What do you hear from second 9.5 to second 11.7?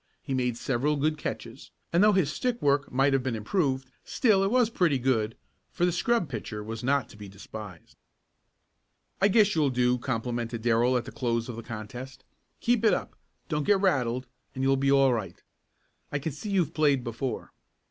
you'll do," complimented Darrell, at the close of the